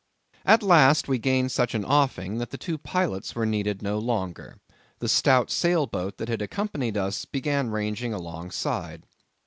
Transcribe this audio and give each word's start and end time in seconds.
At 0.45 0.63
last 0.63 1.07
we 1.07 1.19
gained 1.19 1.51
such 1.51 1.75
an 1.75 1.85
offing, 1.85 2.39
that 2.39 2.49
the 2.49 2.57
two 2.57 2.79
pilots 2.79 3.35
were 3.35 3.45
needed 3.45 3.83
no 3.83 3.99
longer. 3.99 4.57
The 4.97 5.07
stout 5.07 5.51
sail 5.51 5.85
boat 5.85 6.17
that 6.17 6.27
had 6.27 6.41
accompanied 6.41 6.97
us 6.97 7.25
began 7.25 7.69
ranging 7.69 8.11
alongside. 8.11 9.05